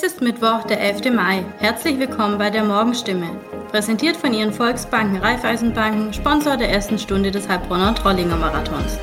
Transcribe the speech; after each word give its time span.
Es 0.00 0.04
ist 0.04 0.20
Mittwoch, 0.20 0.62
der 0.62 0.80
11. 0.80 1.12
Mai. 1.12 1.44
Herzlich 1.58 1.98
willkommen 1.98 2.38
bei 2.38 2.50
der 2.50 2.62
Morgenstimme. 2.62 3.30
Präsentiert 3.72 4.16
von 4.16 4.32
Ihren 4.32 4.52
Volksbanken 4.52 5.16
Raiffeisenbanken, 5.16 6.12
Sponsor 6.12 6.56
der 6.56 6.70
ersten 6.70 7.00
Stunde 7.00 7.32
des 7.32 7.48
Heilbronner 7.48 7.96
Trollinger 7.96 8.36
Marathons. 8.36 8.96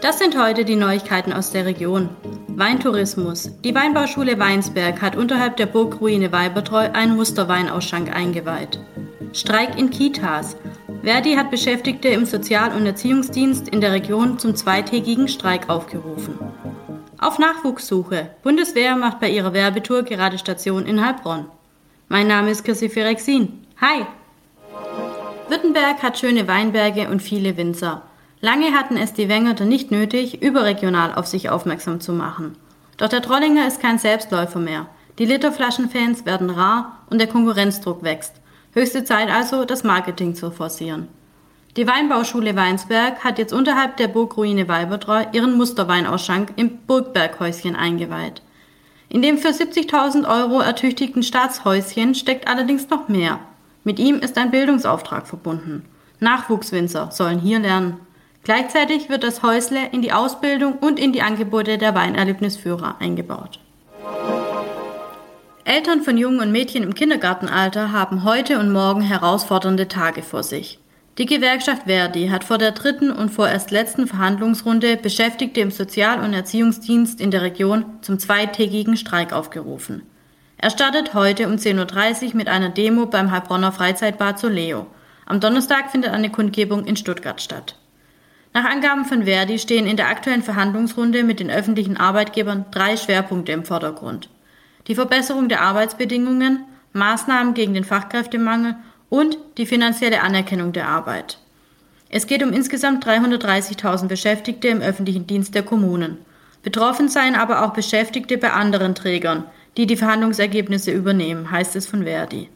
Das 0.00 0.20
sind 0.20 0.40
heute 0.40 0.64
die 0.64 0.76
Neuigkeiten 0.76 1.32
aus 1.32 1.50
der 1.50 1.66
Region. 1.66 2.08
Weintourismus. 2.46 3.50
Die 3.64 3.74
Weinbauschule 3.74 4.38
Weinsberg 4.38 5.02
hat 5.02 5.16
unterhalb 5.16 5.56
der 5.56 5.66
Burgruine 5.66 6.30
Weibertreu 6.30 6.90
einen 6.92 7.16
Musterweinausschank 7.16 8.14
eingeweiht. 8.14 8.78
Streik 9.32 9.76
in 9.76 9.90
Kitas. 9.90 10.56
Verdi 11.02 11.34
hat 11.34 11.50
Beschäftigte 11.50 12.10
im 12.10 12.26
Sozial- 12.26 12.76
und 12.76 12.86
Erziehungsdienst 12.86 13.68
in 13.68 13.80
der 13.80 13.90
Region 13.90 14.38
zum 14.38 14.54
zweitägigen 14.54 15.26
Streik 15.26 15.68
aufgerufen. 15.68 16.38
Auf 17.24 17.38
Nachwuchssuche. 17.38 18.28
Bundeswehr 18.42 18.96
macht 18.96 19.18
bei 19.18 19.30
ihrer 19.30 19.54
Werbetour 19.54 20.02
gerade 20.02 20.36
Station 20.36 20.84
in 20.84 21.02
Heilbronn. 21.02 21.46
Mein 22.08 22.26
Name 22.26 22.50
ist 22.50 22.64
Chrissy 22.64 22.90
Firexin. 22.90 23.64
Hi! 23.80 24.04
Württemberg 25.48 26.02
hat 26.02 26.18
schöne 26.18 26.46
Weinberge 26.48 27.08
und 27.08 27.22
viele 27.22 27.56
Winzer. 27.56 28.02
Lange 28.42 28.72
hatten 28.72 28.98
es 28.98 29.14
die 29.14 29.30
Wengerter 29.30 29.64
nicht 29.64 29.90
nötig, 29.90 30.42
überregional 30.42 31.14
auf 31.14 31.26
sich 31.26 31.48
aufmerksam 31.48 31.98
zu 31.98 32.12
machen. 32.12 32.58
Doch 32.98 33.08
der 33.08 33.22
Trollinger 33.22 33.66
ist 33.66 33.80
kein 33.80 33.98
Selbstläufer 33.98 34.58
mehr. 34.58 34.86
Die 35.18 35.24
Literflaschenfans 35.24 36.26
werden 36.26 36.50
rar 36.50 36.98
und 37.08 37.22
der 37.22 37.28
Konkurrenzdruck 37.28 38.02
wächst. 38.02 38.34
Höchste 38.74 39.02
Zeit 39.02 39.30
also, 39.30 39.64
das 39.64 39.82
Marketing 39.82 40.34
zu 40.34 40.50
forcieren. 40.50 41.08
Die 41.76 41.88
Weinbauschule 41.88 42.54
Weinsberg 42.54 43.24
hat 43.24 43.38
jetzt 43.38 43.52
unterhalb 43.52 43.96
der 43.96 44.06
Burgruine 44.06 44.68
Weibertreu 44.68 45.24
ihren 45.32 45.56
Musterweinausschank 45.56 46.52
im 46.54 46.78
Burgberghäuschen 46.86 47.74
eingeweiht. 47.74 48.42
In 49.08 49.22
dem 49.22 49.38
für 49.38 49.48
70.000 49.48 50.24
Euro 50.28 50.60
ertüchtigten 50.60 51.24
Staatshäuschen 51.24 52.14
steckt 52.14 52.46
allerdings 52.46 52.88
noch 52.90 53.08
mehr. 53.08 53.40
Mit 53.82 53.98
ihm 53.98 54.20
ist 54.20 54.38
ein 54.38 54.52
Bildungsauftrag 54.52 55.26
verbunden. 55.26 55.84
Nachwuchswinzer 56.20 57.10
sollen 57.10 57.40
hier 57.40 57.58
lernen. 57.58 57.96
Gleichzeitig 58.44 59.08
wird 59.08 59.24
das 59.24 59.42
Häusle 59.42 59.88
in 59.90 60.00
die 60.00 60.12
Ausbildung 60.12 60.74
und 60.74 61.00
in 61.00 61.12
die 61.12 61.22
Angebote 61.22 61.76
der 61.76 61.96
Weinerlebnisführer 61.96 62.96
eingebaut. 63.00 63.58
Eltern 65.64 66.02
von 66.02 66.16
Jungen 66.18 66.38
und 66.38 66.52
Mädchen 66.52 66.84
im 66.84 66.94
Kindergartenalter 66.94 67.90
haben 67.90 68.22
heute 68.22 68.60
und 68.60 68.70
morgen 68.70 69.00
herausfordernde 69.00 69.88
Tage 69.88 70.22
vor 70.22 70.44
sich. 70.44 70.78
Die 71.16 71.26
Gewerkschaft 71.26 71.84
Verdi 71.84 72.26
hat 72.26 72.42
vor 72.42 72.58
der 72.58 72.72
dritten 72.72 73.12
und 73.12 73.28
vorerst 73.28 73.70
letzten 73.70 74.08
Verhandlungsrunde 74.08 74.96
Beschäftigte 74.96 75.60
im 75.60 75.70
Sozial- 75.70 76.18
und 76.18 76.34
Erziehungsdienst 76.34 77.20
in 77.20 77.30
der 77.30 77.42
Region 77.42 77.84
zum 78.00 78.18
zweitägigen 78.18 78.96
Streik 78.96 79.32
aufgerufen. 79.32 80.02
Er 80.56 80.70
startet 80.70 81.14
heute 81.14 81.46
um 81.46 81.54
10.30 81.54 82.30
Uhr 82.30 82.36
mit 82.36 82.48
einer 82.48 82.68
Demo 82.68 83.06
beim 83.06 83.30
Heilbronner 83.30 83.70
Freizeitbad 83.70 84.40
Soleo. 84.40 84.88
Am 85.24 85.38
Donnerstag 85.38 85.92
findet 85.92 86.10
eine 86.10 86.30
Kundgebung 86.30 86.84
in 86.84 86.96
Stuttgart 86.96 87.40
statt. 87.40 87.78
Nach 88.52 88.64
Angaben 88.64 89.04
von 89.04 89.24
Verdi 89.24 89.60
stehen 89.60 89.86
in 89.86 89.96
der 89.96 90.08
aktuellen 90.08 90.42
Verhandlungsrunde 90.42 91.22
mit 91.22 91.38
den 91.38 91.50
öffentlichen 91.50 91.96
Arbeitgebern 91.96 92.64
drei 92.72 92.96
Schwerpunkte 92.96 93.52
im 93.52 93.64
Vordergrund. 93.64 94.30
Die 94.88 94.96
Verbesserung 94.96 95.48
der 95.48 95.60
Arbeitsbedingungen, 95.60 96.64
Maßnahmen 96.92 97.54
gegen 97.54 97.74
den 97.74 97.84
Fachkräftemangel 97.84 98.74
und 99.14 99.38
die 99.58 99.66
finanzielle 99.66 100.22
Anerkennung 100.22 100.72
der 100.72 100.88
Arbeit. 100.88 101.38
Es 102.10 102.26
geht 102.26 102.42
um 102.42 102.52
insgesamt 102.52 103.06
330.000 103.06 104.08
Beschäftigte 104.08 104.66
im 104.66 104.80
öffentlichen 104.80 105.28
Dienst 105.28 105.54
der 105.54 105.62
Kommunen. 105.62 106.18
Betroffen 106.64 107.08
seien 107.08 107.36
aber 107.36 107.64
auch 107.64 107.72
Beschäftigte 107.72 108.38
bei 108.38 108.50
anderen 108.50 108.96
Trägern, 108.96 109.44
die 109.76 109.86
die 109.86 109.96
Verhandlungsergebnisse 109.96 110.90
übernehmen, 110.90 111.52
heißt 111.52 111.76
es 111.76 111.86
von 111.86 112.02
Verdi. 112.02 112.48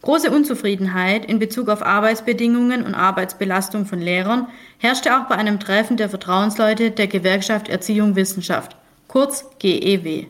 Große 0.00 0.32
Unzufriedenheit 0.32 1.26
in 1.26 1.38
Bezug 1.38 1.68
auf 1.68 1.82
Arbeitsbedingungen 1.86 2.82
und 2.82 2.96
Arbeitsbelastung 2.96 3.86
von 3.86 4.00
Lehrern 4.00 4.48
herrschte 4.78 5.16
auch 5.16 5.28
bei 5.28 5.36
einem 5.36 5.60
Treffen 5.60 5.96
der 5.96 6.08
Vertrauensleute 6.08 6.90
der 6.90 7.06
Gewerkschaft 7.06 7.68
Erziehung 7.68 8.16
Wissenschaft, 8.16 8.74
kurz 9.06 9.44
GEW. 9.60 10.26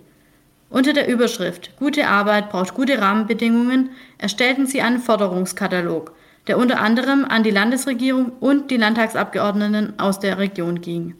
Unter 0.73 0.95
der 0.95 1.07
Überschrift 1.07 1.77
Gute 1.77 2.09
Arbeit 2.09 2.49
braucht 2.49 2.73
gute 2.73 2.99
Rahmenbedingungen 2.99 3.91
erstellten 4.17 4.67
sie 4.67 4.81
einen 4.81 5.01
Forderungskatalog, 5.01 6.13
der 6.47 6.57
unter 6.57 6.81
anderem 6.81 7.27
an 7.27 7.43
die 7.43 7.51
Landesregierung 7.51 8.33
und 8.41 8.71
die 8.71 8.79
Landtagsabgeordneten 8.79 9.99
aus 9.99 10.19
der 10.19 10.39
Region 10.39 10.81
ging. 10.81 11.15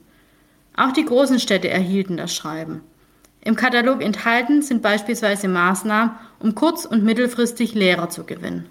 Auch 0.75 0.93
die 0.93 1.05
großen 1.05 1.39
Städte 1.39 1.69
erhielten 1.69 2.17
das 2.17 2.35
Schreiben. 2.35 2.81
Im 3.43 3.55
Katalog 3.55 4.03
enthalten 4.03 4.63
sind 4.63 4.81
beispielsweise 4.81 5.49
Maßnahmen, 5.49 6.13
um 6.39 6.55
kurz- 6.55 6.87
und 6.87 7.05
mittelfristig 7.05 7.75
Lehrer 7.75 8.09
zu 8.09 8.25
gewinnen. 8.25 8.67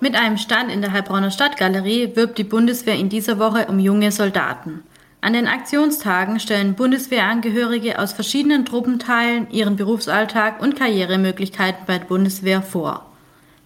Mit 0.00 0.14
einem 0.14 0.38
Stand 0.38 0.72
in 0.72 0.80
der 0.80 0.92
Heilbronner 0.92 1.30
Stadtgalerie 1.30 2.16
wirbt 2.16 2.38
die 2.38 2.44
Bundeswehr 2.44 2.94
in 2.94 3.10
dieser 3.10 3.38
Woche 3.38 3.66
um 3.66 3.78
junge 3.78 4.10
Soldaten. 4.10 4.84
An 5.20 5.32
den 5.32 5.48
Aktionstagen 5.48 6.38
stellen 6.38 6.74
Bundeswehrangehörige 6.74 7.98
aus 7.98 8.12
verschiedenen 8.12 8.64
Truppenteilen 8.64 9.50
ihren 9.50 9.76
Berufsalltag 9.76 10.60
und 10.62 10.76
Karrieremöglichkeiten 10.76 11.84
bei 11.86 11.98
der 11.98 12.06
Bundeswehr 12.06 12.62
vor. 12.62 13.06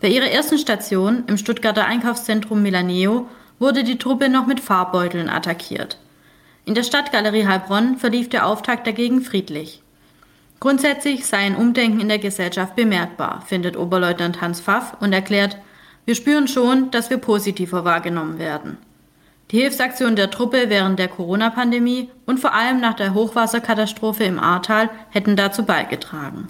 Bei 0.00 0.09
ihrer 0.09 0.31
ersten 0.31 0.56
Station 0.56 1.25
im 1.27 1.37
Stuttgarter 1.37 1.84
Einkaufszentrum 1.84 2.62
Milaneo 2.62 3.28
wurde 3.59 3.84
die 3.84 3.99
Truppe 3.99 4.31
noch 4.31 4.47
mit 4.47 4.61
Farbbeuteln 4.61 5.28
attackiert. 5.28 5.99
In 6.65 6.75
der 6.75 6.84
Stadtgalerie 6.84 7.47
Heilbronn 7.47 7.99
verlief 7.99 8.31
der 8.31 8.47
Auftakt 8.47 8.87
dagegen 8.87 9.21
friedlich. 9.21 9.82
Grundsätzlich 10.61 11.27
sei 11.27 11.38
ein 11.38 11.56
Umdenken 11.56 12.00
in 12.00 12.09
der 12.09 12.19
Gesellschaft 12.19 12.77
bemerkbar, 12.77 13.43
findet 13.47 13.77
Oberleutnant 13.77 14.41
Hans 14.41 14.61
Pfaff 14.61 14.97
und 15.00 15.12
erklärt, 15.12 15.56
wir 16.05 16.15
spüren 16.15 16.49
schon, 16.49 16.91
dass 16.91 17.11
wir 17.11 17.19
positiver 17.19 17.84
wahrgenommen 17.84 18.38
werden. 18.38 18.78
Die 19.50 19.59
Hilfsaktion 19.59 20.15
der 20.15 20.31
Truppe 20.31 20.66
während 20.69 20.99
der 20.99 21.09
Corona-Pandemie 21.09 22.09
und 22.25 22.38
vor 22.38 22.55
allem 22.55 22.81
nach 22.81 22.94
der 22.94 23.15
Hochwasserkatastrophe 23.15 24.25
im 24.25 24.38
Ahrtal 24.38 24.91
hätten 25.11 25.34
dazu 25.34 25.65
beigetragen. 25.65 26.49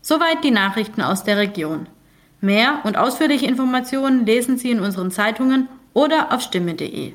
Soweit 0.00 0.42
die 0.42 0.50
Nachrichten 0.50 1.02
aus 1.02 1.24
der 1.24 1.36
Region. 1.36 1.86
Mehr 2.40 2.80
und 2.84 2.96
ausführliche 2.96 3.46
Informationen 3.46 4.24
lesen 4.24 4.56
Sie 4.56 4.70
in 4.70 4.80
unseren 4.80 5.10
Zeitungen 5.10 5.68
oder 5.92 6.32
auf 6.32 6.40
stimme.de. 6.40 7.12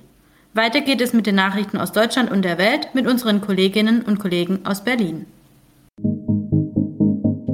Weiter 0.53 0.81
geht 0.81 1.01
es 1.01 1.13
mit 1.13 1.25
den 1.25 1.35
Nachrichten 1.35 1.77
aus 1.77 1.91
Deutschland 1.91 2.31
und 2.31 2.43
der 2.43 2.59
Welt 2.59 2.89
mit 2.93 3.07
unseren 3.07 3.41
Kolleginnen 3.41 4.03
und 4.03 4.19
Kollegen 4.19 4.65
aus 4.65 4.83
Berlin. 4.83 5.25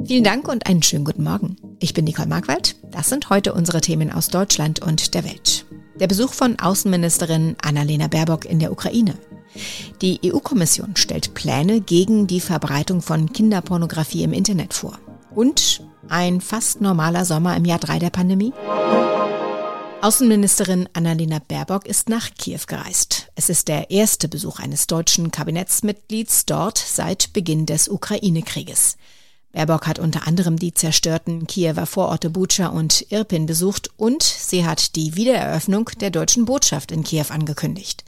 Vielen 0.04 0.24
Dank 0.24 0.48
und 0.48 0.66
einen 0.66 0.82
schönen 0.82 1.06
guten 1.06 1.24
Morgen. 1.24 1.56
Ich 1.80 1.94
bin 1.94 2.04
Nicole 2.04 2.28
Markwald. 2.28 2.76
Das 2.90 3.08
sind 3.08 3.30
heute 3.30 3.54
unsere 3.54 3.80
Themen 3.80 4.12
aus 4.12 4.28
Deutschland 4.28 4.80
und 4.80 5.14
der 5.14 5.24
Welt. 5.24 5.61
Der 6.02 6.08
Besuch 6.08 6.32
von 6.32 6.58
Außenministerin 6.58 7.54
Annalena 7.62 8.08
Baerbock 8.08 8.44
in 8.44 8.58
der 8.58 8.72
Ukraine. 8.72 9.14
Die 10.00 10.18
EU-Kommission 10.24 10.96
stellt 10.96 11.32
Pläne 11.32 11.80
gegen 11.80 12.26
die 12.26 12.40
Verbreitung 12.40 13.02
von 13.02 13.32
Kinderpornografie 13.32 14.24
im 14.24 14.32
Internet 14.32 14.74
vor. 14.74 14.98
Und 15.32 15.80
ein 16.08 16.40
fast 16.40 16.80
normaler 16.80 17.24
Sommer 17.24 17.56
im 17.56 17.64
Jahr 17.64 17.78
3 17.78 18.00
der 18.00 18.10
Pandemie? 18.10 18.52
Außenministerin 20.00 20.88
Annalena 20.92 21.38
Baerbock 21.38 21.86
ist 21.86 22.08
nach 22.08 22.30
Kiew 22.36 22.62
gereist. 22.66 23.28
Es 23.36 23.48
ist 23.48 23.68
der 23.68 23.92
erste 23.92 24.26
Besuch 24.26 24.58
eines 24.58 24.88
deutschen 24.88 25.30
Kabinettsmitglieds 25.30 26.46
dort 26.46 26.78
seit 26.78 27.32
Beginn 27.32 27.64
des 27.64 27.88
Ukraine-Krieges. 27.88 28.96
Baerbock 29.52 29.86
hat 29.86 29.98
unter 29.98 30.26
anderem 30.26 30.58
die 30.58 30.74
zerstörten 30.74 31.46
Kiewer 31.46 31.86
Vororte 31.86 32.30
Bucha 32.30 32.68
und 32.68 33.06
Irpin 33.10 33.46
besucht 33.46 33.90
und 33.96 34.22
sie 34.22 34.66
hat 34.66 34.96
die 34.96 35.14
Wiedereröffnung 35.14 35.90
der 36.00 36.10
deutschen 36.10 36.46
Botschaft 36.46 36.90
in 36.90 37.04
Kiew 37.04 37.26
angekündigt. 37.28 38.04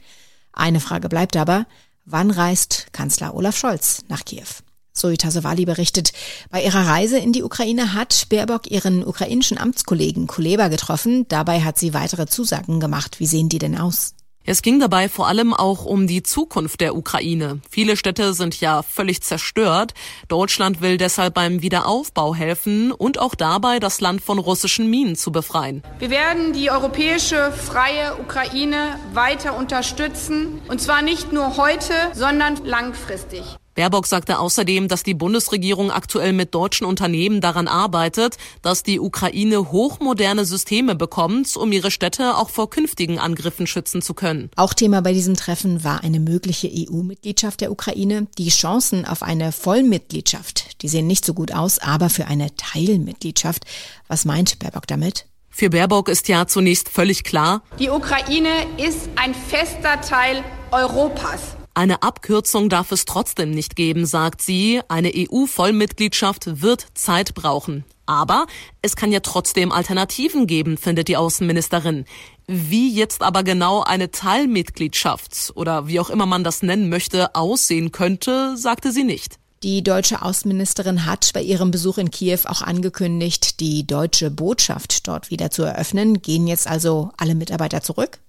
Eine 0.53 0.79
Frage 0.79 1.07
bleibt 1.07 1.37
aber, 1.37 1.67
wann 2.05 2.31
reist 2.31 2.87
Kanzler 2.91 3.35
Olaf 3.35 3.57
Scholz 3.57 4.03
nach 4.07 4.25
Kiew? 4.25 4.47
Zoe 4.93 5.17
Tasovali 5.17 5.65
berichtet, 5.65 6.13
bei 6.49 6.63
ihrer 6.63 6.87
Reise 6.87 7.17
in 7.17 7.33
die 7.33 7.43
Ukraine 7.43 7.93
hat 7.93 8.27
Baerbock 8.29 8.71
ihren 8.71 9.05
ukrainischen 9.05 9.57
Amtskollegen 9.57 10.25
Kuleba 10.25 10.69
getroffen. 10.69 11.27
Dabei 11.27 11.61
hat 11.61 11.77
sie 11.77 11.93
weitere 11.93 12.27
Zusagen 12.27 12.79
gemacht. 12.79 13.19
Wie 13.19 13.27
sehen 13.27 13.49
die 13.49 13.59
denn 13.59 13.77
aus? 13.77 14.15
Es 14.47 14.61
ging 14.61 14.79
dabei 14.79 15.09
vor 15.09 15.27
allem 15.27 15.55
auch 15.55 15.85
um 15.85 16.05
die 16.05 16.21
Zukunft 16.21 16.79
der 16.79 16.95
Ukraine. 16.95 17.61
Viele 17.69 17.97
Städte 17.97 18.35
sind 18.35 18.61
ja 18.61 18.83
völlig 18.83 19.23
zerstört. 19.23 19.95
Deutschland 20.27 20.81
will 20.81 20.97
deshalb 20.97 21.33
beim 21.33 21.63
Wiederaufbau 21.63 22.35
helfen 22.35 22.91
und 22.91 23.17
auch 23.17 23.33
dabei, 23.33 23.79
das 23.79 24.01
Land 24.01 24.21
von 24.21 24.37
russischen 24.37 24.87
Minen 24.87 25.15
zu 25.15 25.31
befreien. 25.31 25.81
Wir 25.97 26.11
werden 26.11 26.53
die 26.53 26.69
europäische 26.69 27.51
freie 27.51 28.17
Ukraine 28.19 28.99
weiter 29.13 29.57
unterstützen, 29.57 30.61
und 30.67 30.79
zwar 30.79 31.01
nicht 31.01 31.33
nur 31.33 31.57
heute, 31.57 31.93
sondern 32.13 32.63
langfristig. 32.63 33.43
Baerbock 33.75 34.07
sagte 34.07 34.39
außerdem, 34.39 34.87
dass 34.87 35.03
die 35.03 35.13
Bundesregierung 35.13 35.91
aktuell 35.91 36.33
mit 36.33 36.55
deutschen 36.55 36.85
Unternehmen 36.85 37.41
daran 37.41 37.67
arbeitet, 37.67 38.37
dass 38.61 38.83
die 38.83 38.99
Ukraine 38.99 39.71
hochmoderne 39.71 40.45
Systeme 40.45 40.95
bekommt, 40.95 41.55
um 41.57 41.71
ihre 41.71 41.91
Städte 41.91 42.37
auch 42.37 42.49
vor 42.49 42.69
künftigen 42.69 43.19
Angriffen 43.19 43.67
schützen 43.67 44.01
zu 44.01 44.13
können. 44.13 44.49
Auch 44.55 44.73
Thema 44.73 45.01
bei 45.01 45.13
diesem 45.13 45.35
Treffen 45.35 45.83
war 45.83 46.03
eine 46.03 46.21
mögliche 46.21 46.69
EU-Mitgliedschaft 46.73 47.61
der 47.61 47.71
Ukraine. 47.71 48.27
Die 48.37 48.49
Chancen 48.49 49.05
auf 49.05 49.21
eine 49.21 49.51
Vollmitgliedschaft, 49.51 50.81
die 50.81 50.87
sehen 50.87 51.07
nicht 51.07 51.25
so 51.25 51.33
gut 51.33 51.51
aus, 51.51 51.79
aber 51.79 52.09
für 52.09 52.27
eine 52.27 52.55
Teilmitgliedschaft. 52.55 53.65
Was 54.07 54.23
meint 54.23 54.57
Baerbock 54.59 54.87
damit? 54.87 55.25
Für 55.49 55.69
Baerbock 55.69 56.09
ist 56.09 56.27
ja 56.27 56.47
zunächst 56.47 56.89
völlig 56.89 57.23
klar, 57.23 57.61
die 57.79 57.89
Ukraine 57.89 58.49
ist 58.77 59.09
ein 59.15 59.33
fester 59.33 60.01
Teil 60.01 60.43
Europas. 60.71 61.54
Eine 61.77 62.03
Abkürzung 62.03 62.69
darf 62.69 62.93
es 62.93 63.03
trotzdem 63.03 63.51
nicht 63.51 63.75
geben, 63.75 64.05
sagt 64.05 64.41
sie. 64.41 64.79
Eine 64.87 65.11
EU-Vollmitgliedschaft 65.13 66.61
wird 66.61 66.87
Zeit 66.93 67.33
brauchen. 67.33 67.83
Aber 68.05 68.45
es 68.81 68.95
kann 68.95 69.11
ja 69.11 69.19
trotzdem 69.19 69.73
Alternativen 69.73 70.47
geben, 70.47 70.77
findet 70.77 71.09
die 71.09 71.17
Außenministerin. 71.17 72.05
Wie 72.47 72.93
jetzt 72.93 73.21
aber 73.21 73.43
genau 73.43 73.83
eine 73.83 74.09
Teilmitgliedschaft 74.09 75.51
oder 75.55 75.89
wie 75.89 75.99
auch 75.99 76.09
immer 76.09 76.25
man 76.25 76.45
das 76.45 76.61
nennen 76.63 76.87
möchte, 76.87 77.35
aussehen 77.35 77.91
könnte, 77.91 78.55
sagte 78.55 78.93
sie 78.93 79.03
nicht. 79.03 79.37
Die 79.61 79.83
deutsche 79.83 80.21
Außenministerin 80.21 81.05
hat 81.05 81.31
bei 81.33 81.41
ihrem 81.41 81.71
Besuch 81.71 81.97
in 81.97 82.09
Kiew 82.09 82.39
auch 82.45 82.61
angekündigt, 82.61 83.59
die 83.59 83.85
deutsche 83.85 84.31
Botschaft 84.31 85.09
dort 85.09 85.29
wieder 85.29 85.51
zu 85.51 85.63
eröffnen. 85.63 86.21
Gehen 86.21 86.47
jetzt 86.47 86.67
also 86.67 87.11
alle 87.17 87.35
Mitarbeiter 87.35 87.81
zurück? 87.81 88.19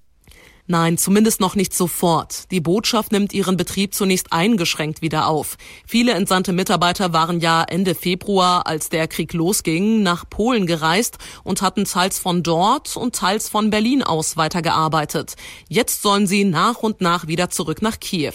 Nein, 0.69 0.99
zumindest 0.99 1.41
noch 1.41 1.55
nicht 1.55 1.73
sofort. 1.73 2.51
Die 2.51 2.61
Botschaft 2.61 3.13
nimmt 3.13 3.33
ihren 3.33 3.57
Betrieb 3.57 3.95
zunächst 3.95 4.33
eingeschränkt 4.33 5.01
wieder 5.01 5.29
auf. 5.29 5.59
Viele 5.87 6.13
entsandte 6.13 6.53
Mitarbeiter 6.53 7.13
waren 7.13 7.39
ja 7.39 7.63
Ende 7.63 7.95
Februar, 7.95 8.67
als 8.67 8.89
der 8.89 9.07
Krieg 9.07 9.33
losging, 9.33 10.03
nach 10.03 10.29
Polen 10.29 10.67
gereist 10.67 11.19
und 11.45 11.63
hatten 11.63 11.85
teils 11.85 12.19
von 12.19 12.43
dort 12.43 12.97
und 12.97 13.15
teils 13.15 13.49
von 13.49 13.71
Berlin 13.71 14.03
aus 14.03 14.37
weitergearbeitet. 14.37 15.37
Jetzt 15.69 16.03
sollen 16.03 16.27
sie 16.27 16.43
nach 16.43 16.79
und 16.79 17.01
nach 17.01 17.29
wieder 17.29 17.49
zurück 17.49 17.81
nach 17.81 18.01
Kiew. 18.01 18.35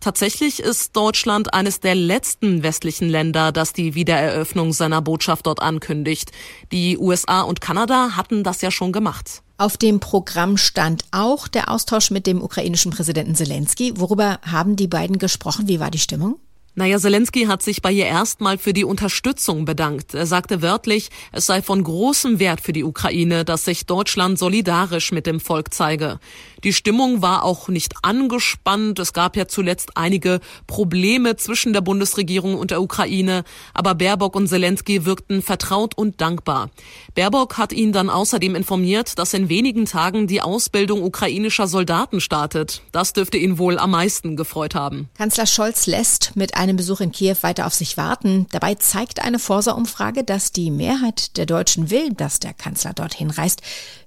Tatsächlich 0.00 0.60
ist 0.60 0.96
Deutschland 0.96 1.54
eines 1.54 1.78
der 1.78 1.94
letzten 1.94 2.64
westlichen 2.64 3.08
Länder, 3.08 3.52
das 3.52 3.72
die 3.72 3.94
Wiedereröffnung 3.94 4.72
seiner 4.72 5.02
Botschaft 5.02 5.46
dort 5.46 5.60
ankündigt. 5.60 6.32
Die 6.72 6.98
USA 6.98 7.42
und 7.42 7.60
Kanada 7.60 8.16
hatten 8.16 8.42
das 8.42 8.62
ja 8.62 8.70
schon 8.72 8.92
gemacht. 8.92 9.42
Auf 9.60 9.76
dem 9.76 9.98
Programm 9.98 10.56
stand 10.56 11.04
auch 11.10 11.48
der 11.48 11.68
Austausch 11.68 12.12
mit 12.12 12.28
dem 12.28 12.40
ukrainischen 12.42 12.92
Präsidenten 12.92 13.34
Zelensky. 13.34 13.92
Worüber 13.96 14.38
haben 14.42 14.76
die 14.76 14.86
beiden 14.86 15.18
gesprochen? 15.18 15.66
Wie 15.66 15.80
war 15.80 15.90
die 15.90 15.98
Stimmung? 15.98 16.38
Naja, 16.78 17.00
Zelensky 17.00 17.46
hat 17.46 17.60
sich 17.60 17.82
bei 17.82 17.90
ihr 17.90 18.06
erstmal 18.06 18.56
für 18.56 18.72
die 18.72 18.84
Unterstützung 18.84 19.64
bedankt. 19.64 20.14
Er 20.14 20.26
sagte 20.26 20.62
wörtlich, 20.62 21.10
es 21.32 21.44
sei 21.46 21.60
von 21.60 21.82
großem 21.82 22.38
Wert 22.38 22.60
für 22.60 22.72
die 22.72 22.84
Ukraine, 22.84 23.44
dass 23.44 23.64
sich 23.64 23.84
Deutschland 23.84 24.38
solidarisch 24.38 25.10
mit 25.10 25.26
dem 25.26 25.40
Volk 25.40 25.74
zeige. 25.74 26.20
Die 26.62 26.72
Stimmung 26.72 27.22
war 27.22 27.44
auch 27.44 27.68
nicht 27.68 27.94
angespannt. 28.02 28.98
Es 28.98 29.12
gab 29.12 29.36
ja 29.36 29.48
zuletzt 29.48 29.96
einige 29.96 30.40
Probleme 30.68 31.36
zwischen 31.36 31.72
der 31.72 31.80
Bundesregierung 31.80 32.56
und 32.56 32.70
der 32.70 32.82
Ukraine. 32.82 33.42
Aber 33.74 33.94
Baerbock 33.94 34.36
und 34.36 34.46
Zelensky 34.46 35.04
wirkten 35.04 35.42
vertraut 35.42 35.96
und 35.96 36.20
dankbar. 36.20 36.70
Baerbock 37.14 37.58
hat 37.58 37.72
ihn 37.72 37.92
dann 37.92 38.10
außerdem 38.10 38.54
informiert, 38.54 39.18
dass 39.18 39.34
in 39.34 39.48
wenigen 39.48 39.84
Tagen 39.86 40.28
die 40.28 40.42
Ausbildung 40.42 41.02
ukrainischer 41.02 41.66
Soldaten 41.66 42.20
startet. 42.20 42.82
Das 42.92 43.12
dürfte 43.12 43.36
ihn 43.36 43.58
wohl 43.58 43.78
am 43.78 43.92
meisten 43.92 44.36
gefreut 44.36 44.74
haben. 44.76 45.08
Kanzler 45.16 45.46
Scholz 45.46 45.86
lässt 45.86 46.34
mit 46.34 46.56
einem 46.56 46.67
Besuch 46.76 47.00
in 47.00 47.12
Kiew 47.12 47.36
weiter 47.42 47.66
auf 47.66 47.74
sich 47.74 47.96
warten. 47.96 48.46
Dabei 48.50 48.74
zeigt 48.74 49.22
eine 49.22 49.38
Forsa-Umfrage, 49.38 50.24
dass 50.24 50.52
die 50.52 50.70
Mehrheit 50.70 51.36
der 51.36 51.46
Deutschen 51.46 51.90
will, 51.90 52.12
dass 52.12 52.40
der 52.40 52.54
Kanzler 52.54 52.92
dorthin 52.92 53.30
reist. 53.30 53.62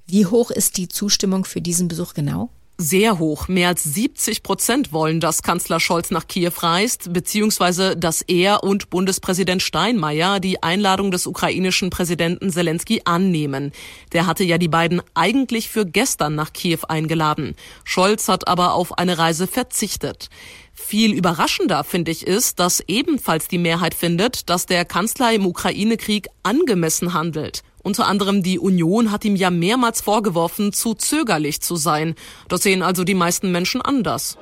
Wie 0.06 0.26
hoch 0.26 0.52
ist 0.52 0.78
die 0.78 0.88
Zustimmung 0.88 1.46
für 1.46 1.62
diesen 1.62 1.88
Besuch 1.88 2.14
genau? 2.14 2.50
Sehr 2.82 3.20
hoch. 3.20 3.48
Mehr 3.48 3.70
als 3.70 3.84
70 3.84 4.44
Prozent 4.44 4.92
wollen, 4.92 5.20
dass 5.20 5.44
Kanzler 5.44 5.80
Scholz 5.80 6.12
nach 6.12 6.28
Kiew 6.28 6.52
reist, 6.58 7.14
beziehungsweise 7.14 7.96
dass 7.96 8.22
er 8.22 8.64
und 8.64 8.90
Bundespräsident 8.90 9.62
Steinmeier 9.62 10.40
die 10.40 10.62
Einladung 10.64 11.12
des 11.12 11.28
ukrainischen 11.28 11.90
Präsidenten 11.90 12.50
Zelensky 12.50 13.02
annehmen. 13.06 13.72
Der 14.12 14.26
hatte 14.26 14.44
ja 14.44 14.58
die 14.58 14.68
beiden 14.68 15.02
eigentlich 15.14 15.70
für 15.70 15.86
gestern 15.86 16.36
nach 16.36 16.54
Kiew 16.54 16.80
eingeladen. 16.88 17.56
Scholz 17.84 18.28
hat 18.28 18.48
aber 18.48 18.74
auf 18.74 18.98
eine 18.98 19.18
Reise 19.18 19.48
verzichtet. 19.48 20.30
Viel 20.74 21.14
überraschender, 21.14 21.84
finde 21.84 22.12
ich, 22.12 22.26
ist, 22.26 22.60
dass 22.60 22.82
ebenfalls 22.88 23.48
die 23.48 23.58
Mehrheit 23.58 23.94
findet, 23.94 24.50
dass 24.50 24.66
der 24.66 24.86
Kanzler 24.86 25.32
im 25.34 25.46
Ukraine-Krieg 25.46 26.28
angemessen 26.44 27.14
handelt. 27.14 27.62
Unter 27.84 28.08
anderem 28.08 28.44
die 28.44 28.60
Union 28.60 29.12
hat 29.12 29.26
ihm 29.26 29.36
ja 29.36 29.50
mehrmals 29.50 30.02
vorgeworfen, 30.02 30.74
zu 30.74 30.94
zögerlich 30.94 31.62
zu 31.62 31.76
sein. 31.76 32.16
Das 32.48 32.64
sehen 32.64 32.84
also 32.84 33.04
die 33.04 33.16
meisten 33.16 33.52
Menschen 33.52 33.82
anders. 33.82 34.38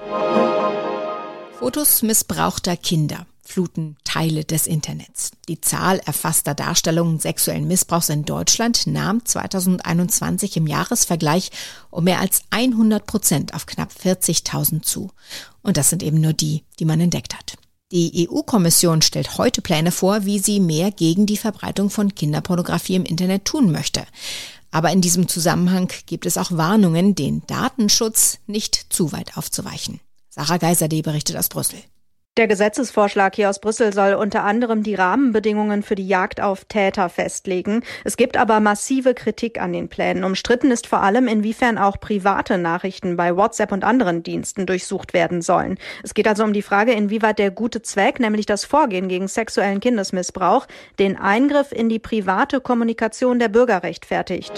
Fotos 1.60 2.02
missbrauchter 2.02 2.78
Kinder 2.78 3.26
fluten 3.50 3.98
Teile 4.04 4.46
des 4.46 4.68
Internets. 4.68 5.32
Die 5.48 5.60
Zahl 5.60 6.00
erfasster 6.06 6.54
Darstellungen 6.54 7.20
sexuellen 7.20 7.68
Missbrauchs 7.68 8.10
in 8.10 8.24
Deutschland 8.24 8.86
nahm 8.86 9.26
2021 9.26 10.56
im 10.58 10.68
Jahresvergleich 10.68 11.50
um 11.90 12.04
mehr 12.04 12.20
als 12.20 12.44
100 12.52 13.06
Prozent 13.06 13.54
auf 13.56 13.66
knapp 13.66 13.92
40.000 13.92 14.84
zu. 14.84 15.10
Und 15.64 15.78
das 15.78 15.90
sind 15.90 16.04
eben 16.04 16.22
nur 16.22 16.34
die, 16.34 16.64
die 16.80 16.86
man 16.86 17.02
entdeckt 17.02 17.36
hat. 17.36 17.58
Die 17.92 18.30
EU-Kommission 18.30 19.02
stellt 19.02 19.40
heute 19.40 19.64
Pläne 19.64 19.92
vor, 19.92 20.24
wie 20.26 20.38
sie 20.38 20.60
mehr 20.60 20.92
gegen 20.92 21.26
die 21.26 21.38
Verbreitung 21.38 21.90
von 21.90 22.14
Kinderpornografie 22.14 22.94
im 22.94 23.04
Internet 23.04 23.46
tun 23.46 23.72
möchte. 23.72 24.04
Aber 24.70 24.92
in 24.92 25.02
diesem 25.02 25.28
Zusammenhang 25.28 25.92
gibt 26.06 26.28
es 26.28 26.38
auch 26.38 26.52
Warnungen, 26.52 27.16
den 27.16 27.42
Datenschutz 27.48 28.38
nicht 28.46 28.94
zu 28.94 29.12
weit 29.12 29.38
aufzuweichen. 29.38 30.00
Sarah 30.30 30.58
Geiser, 30.58 30.88
die 30.88 31.02
berichtet 31.02 31.36
aus 31.36 31.50
Brüssel. 31.50 31.80
Der 32.40 32.48
Gesetzesvorschlag 32.48 33.36
hier 33.36 33.50
aus 33.50 33.60
Brüssel 33.60 33.92
soll 33.92 34.14
unter 34.14 34.46
anderem 34.46 34.82
die 34.82 34.96
Rahmenbedingungen 34.96 35.84
für 35.84 35.96
die 35.96 36.08
Jagd 36.08 36.40
auf 36.40 36.64
Täter 36.64 37.10
festlegen. 37.10 37.84
Es 38.06 38.16
gibt 38.16 38.38
aber 38.38 38.62
massive 38.62 39.14
Kritik 39.14 39.60
an 39.60 39.74
den 39.74 39.90
Plänen. 39.90 40.24
Umstritten 40.24 40.72
ist 40.72 40.88
vor 40.88 41.04
allem, 41.04 41.28
inwiefern 41.28 41.78
auch 41.78 42.00
private 42.00 42.58
Nachrichten 42.58 43.18
bei 43.18 43.36
WhatsApp 43.36 43.74
und 43.74 43.84
anderen 43.84 44.24
Diensten 44.24 44.66
durchsucht 44.66 45.14
werden 45.14 45.42
sollen. 45.42 45.78
Es 46.02 46.14
geht 46.14 46.30
also 46.30 46.46
um 46.46 46.54
die 46.54 46.62
Frage, 46.62 46.94
inwieweit 46.94 47.40
der 47.40 47.52
gute 47.52 47.82
Zweck, 47.82 48.22
nämlich 48.22 48.46
das 48.46 48.64
Vorgehen 48.64 49.10
gegen 49.10 49.28
sexuellen 49.28 49.82
Kindesmissbrauch, 49.82 50.66
den 50.98 51.18
Eingriff 51.18 51.74
in 51.74 51.90
die 51.90 52.00
private 52.00 52.62
Kommunikation 52.62 53.40
der 53.40 53.50
Bürger 53.50 53.84
rechtfertigt. 53.84 54.54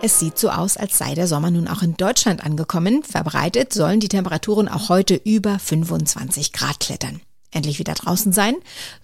Es 0.00 0.20
sieht 0.20 0.38
so 0.38 0.50
aus, 0.50 0.76
als 0.76 0.96
sei 0.96 1.16
der 1.16 1.26
Sommer 1.26 1.50
nun 1.50 1.66
auch 1.66 1.82
in 1.82 1.96
Deutschland 1.96 2.44
angekommen. 2.44 3.02
Verbreitet 3.02 3.72
sollen 3.72 3.98
die 3.98 4.08
Temperaturen 4.08 4.68
auch 4.68 4.88
heute 4.88 5.16
über 5.16 5.58
25 5.58 6.52
Grad 6.52 6.78
klettern. 6.78 7.20
Endlich 7.50 7.80
wieder 7.80 7.94
draußen 7.94 8.32
sein. 8.32 8.54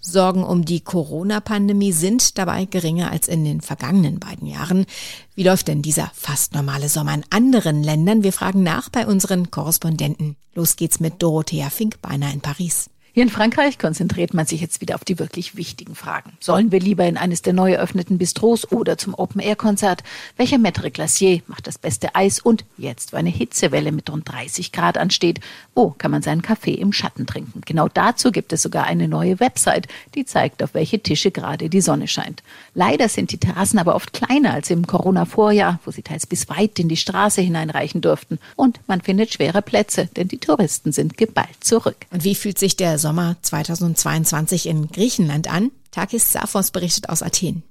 Sorgen 0.00 0.44
um 0.44 0.64
die 0.64 0.82
Corona-Pandemie 0.82 1.92
sind 1.92 2.38
dabei 2.38 2.66
geringer 2.66 3.10
als 3.10 3.26
in 3.26 3.44
den 3.44 3.60
vergangenen 3.60 4.20
beiden 4.20 4.46
Jahren. 4.46 4.86
Wie 5.34 5.42
läuft 5.42 5.66
denn 5.66 5.82
dieser 5.82 6.12
fast 6.14 6.54
normale 6.54 6.88
Sommer 6.88 7.14
in 7.14 7.24
anderen 7.30 7.82
Ländern? 7.82 8.22
Wir 8.22 8.32
fragen 8.32 8.62
nach 8.62 8.88
bei 8.88 9.06
unseren 9.06 9.50
Korrespondenten. 9.50 10.36
Los 10.54 10.76
geht's 10.76 11.00
mit 11.00 11.20
Dorothea 11.22 11.70
Finkbeiner 11.70 12.32
in 12.32 12.40
Paris. 12.40 12.88
Hier 13.16 13.22
in 13.22 13.30
Frankreich 13.30 13.78
konzentriert 13.78 14.34
man 14.34 14.44
sich 14.44 14.60
jetzt 14.60 14.80
wieder 14.80 14.96
auf 14.96 15.04
die 15.04 15.20
wirklich 15.20 15.54
wichtigen 15.54 15.94
Fragen. 15.94 16.32
Sollen 16.40 16.72
wir 16.72 16.80
lieber 16.80 17.06
in 17.06 17.16
eines 17.16 17.42
der 17.42 17.52
neu 17.52 17.74
eröffneten 17.74 18.18
Bistros 18.18 18.72
oder 18.72 18.98
zum 18.98 19.14
Open-Air-Konzert? 19.14 20.02
Welcher 20.36 20.56
Maître 20.56 20.90
Glacier 20.90 21.40
macht 21.46 21.68
das 21.68 21.78
beste 21.78 22.16
Eis? 22.16 22.40
Und 22.40 22.64
jetzt, 22.76 23.12
wo 23.12 23.16
eine 23.16 23.30
Hitzewelle 23.30 23.92
mit 23.92 24.10
rund 24.10 24.28
30 24.28 24.72
Grad 24.72 24.98
ansteht, 24.98 25.38
wo 25.76 25.90
kann 25.90 26.10
man 26.10 26.22
seinen 26.22 26.42
Kaffee 26.42 26.74
im 26.74 26.92
Schatten 26.92 27.24
trinken? 27.24 27.60
Genau 27.64 27.86
dazu 27.86 28.32
gibt 28.32 28.52
es 28.52 28.62
sogar 28.62 28.82
eine 28.86 29.06
neue 29.06 29.38
Website, 29.38 29.86
die 30.16 30.24
zeigt, 30.24 30.60
auf 30.64 30.74
welche 30.74 30.98
Tische 30.98 31.30
gerade 31.30 31.70
die 31.70 31.82
Sonne 31.82 32.08
scheint. 32.08 32.42
Leider 32.74 33.08
sind 33.08 33.30
die 33.30 33.38
Terrassen 33.38 33.78
aber 33.78 33.94
oft 33.94 34.12
kleiner 34.12 34.54
als 34.54 34.70
im 34.70 34.88
Corona-Vorjahr, 34.88 35.78
wo 35.84 35.92
sie 35.92 36.02
teils 36.02 36.26
bis 36.26 36.48
weit 36.48 36.80
in 36.80 36.88
die 36.88 36.96
Straße 36.96 37.42
hineinreichen 37.42 38.00
durften. 38.00 38.40
Und 38.56 38.80
man 38.88 39.02
findet 39.02 39.32
schwere 39.32 39.62
Plätze, 39.62 40.08
denn 40.16 40.26
die 40.26 40.38
Touristen 40.38 40.90
sind 40.90 41.16
geballt 41.16 41.62
zurück. 41.62 42.06
Und 42.10 42.24
wie 42.24 42.34
fühlt 42.34 42.58
sich 42.58 42.74
der 42.74 42.98
Sommer 43.04 43.36
2022 43.42 44.66
in 44.66 44.88
Griechenland 44.88 45.46
an? 45.52 45.70
Takis 45.90 46.32
Safos 46.32 46.70
berichtet 46.70 47.10
aus 47.10 47.22
Athen. 47.22 47.62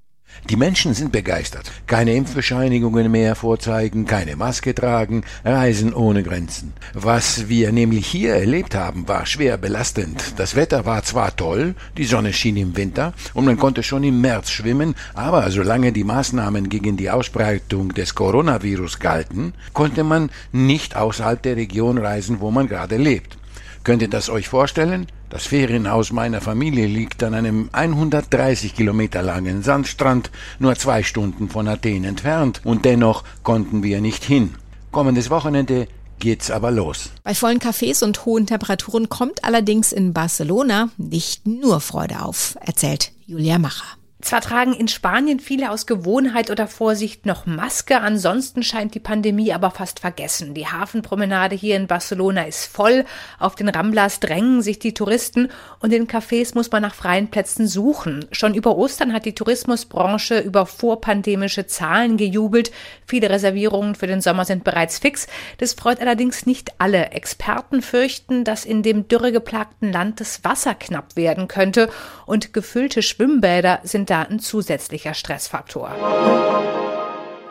Die 0.48 0.56
Menschen 0.56 0.94
sind 0.94 1.12
begeistert. 1.12 1.72
Keine 1.88 2.14
Impfbescheinigungen 2.14 3.10
mehr 3.10 3.34
vorzeigen, 3.34 4.06
keine 4.06 4.36
Maske 4.36 4.76
tragen, 4.76 5.24
Reisen 5.44 5.92
ohne 5.92 6.22
Grenzen. 6.22 6.74
Was 6.94 7.50
wir 7.50 7.72
nämlich 7.72 8.06
hier 8.06 8.36
erlebt 8.36 8.76
haben, 8.76 9.08
war 9.08 9.26
schwer 9.26 9.58
belastend. 9.58 10.36
Das 10.38 10.56
Wetter 10.56 10.86
war 10.86 11.02
zwar 11.02 11.36
toll, 11.36 11.74
die 11.98 12.06
Sonne 12.06 12.32
schien 12.32 12.58
im 12.58 12.78
Winter 12.78 13.14
und 13.34 13.46
man 13.46 13.58
konnte 13.58 13.82
schon 13.82 14.04
im 14.04 14.22
März 14.22 14.52
schwimmen, 14.52 14.94
aber 15.16 15.50
solange 15.50 15.94
die 15.94 16.04
Maßnahmen 16.04 16.70
gegen 16.70 16.96
die 16.96 17.10
Ausbreitung 17.10 17.90
des 17.96 18.14
Coronavirus 18.14 19.00
galten, 19.00 19.56
konnte 19.74 20.04
man 20.04 20.30
nicht 20.52 20.96
außerhalb 20.96 21.42
der 21.42 21.56
Region 21.56 21.98
reisen, 21.98 22.40
wo 22.40 22.52
man 22.52 22.68
gerade 22.68 22.98
lebt. 22.98 23.40
Könnt 23.84 24.02
ihr 24.02 24.10
das 24.10 24.30
euch 24.30 24.48
vorstellen? 24.48 25.08
Das 25.34 25.48
Ferienhaus 25.48 26.12
meiner 26.12 26.42
Familie 26.42 26.86
liegt 26.86 27.24
an 27.24 27.34
einem 27.34 27.68
130 27.72 28.76
Kilometer 28.76 29.24
langen 29.24 29.64
Sandstrand, 29.64 30.30
nur 30.60 30.76
zwei 30.76 31.02
Stunden 31.02 31.50
von 31.50 31.68
Athen 31.68 32.04
entfernt, 32.04 32.62
und 32.64 32.86
dennoch 32.86 33.24
konnten 33.42 33.82
wir 33.82 34.00
nicht 34.00 34.24
hin. 34.24 34.54
Kommendes 34.92 35.32
Wochenende 35.32 35.88
geht's 36.20 36.52
aber 36.52 36.70
los. 36.70 37.10
Bei 37.24 37.34
vollen 37.34 37.58
Cafés 37.58 38.04
und 38.04 38.28
hohen 38.28 38.46
Temperaturen 38.46 39.10
kommt 39.10 39.44
allerdings 39.44 39.92
in 39.92 40.14
Barcelona 40.14 40.90
nicht 40.98 41.48
nur 41.48 41.82
Freude 41.82 42.22
auf, 42.22 42.56
erzählt 42.62 43.12
Julia 43.26 43.58
Macher. 43.58 44.03
Zwar 44.24 44.40
tragen 44.40 44.74
in 44.74 44.88
Spanien 44.88 45.42
viele 45.42 45.70
aus 45.70 45.86
Gewohnheit 45.86 46.50
oder 46.50 46.68
Vorsicht 46.68 47.26
noch 47.26 47.46
Maske, 47.46 48.00
ansonsten 48.00 48.64
scheint 48.64 48.96
die 48.96 49.02
Pandemie 49.02 49.52
aber 49.52 49.70
fast 49.70 50.00
vergessen. 50.00 50.54
Die 50.54 50.66
Hafenpromenade 50.66 51.56
hier 51.56 51.76
in 51.76 51.88
Barcelona 51.88 52.44
ist 52.44 52.66
voll, 52.66 53.04
auf 53.38 53.56
den 53.56 53.68
Ramblas 53.68 54.22
drängen 54.22 54.62
sich 54.62 54.80
die 54.80 54.94
Touristen 54.94 55.50
und 55.82 55.92
in 55.92 56.08
Cafés 56.08 56.56
muss 56.56 56.72
man 56.72 56.84
nach 56.84 56.96
freien 56.96 57.32
Plätzen 57.32 57.68
suchen. 57.68 58.26
Schon 58.32 58.54
über 58.54 58.78
Ostern 58.78 59.12
hat 59.12 59.26
die 59.26 59.36
Tourismusbranche 59.36 60.40
über 60.40 60.66
vorpandemische 60.66 61.68
Zahlen 61.68 62.16
gejubelt. 62.16 62.72
Viele 63.06 63.30
Reservierungen 63.30 63.94
für 63.94 64.08
den 64.08 64.22
Sommer 64.22 64.46
sind 64.46 64.64
bereits 64.64 65.00
fix. 65.00 65.28
Das 65.58 65.74
freut 65.74 66.00
allerdings 66.00 66.46
nicht 66.46 66.72
alle. 66.78 67.12
Experten 67.12 67.82
fürchten, 67.82 68.46
dass 68.46 68.64
in 68.64 68.84
dem 68.84 69.10
dürregeplagten 69.10 69.92
Land 69.92 70.22
das 70.22 70.46
Wasser 70.46 70.76
knapp 70.76 71.18
werden 71.18 71.50
könnte 71.50 71.90
und 72.26 72.54
gefüllte 72.54 73.02
Schwimmbäder 73.02 73.82
sind 73.84 74.13
da 74.14 74.22
ein 74.22 74.40
zusätzlicher 74.40 75.16
Stressfaktor. 75.16 75.90